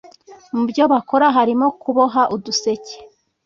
[0.55, 2.95] Mu byo bakora harimo kuboha uduseke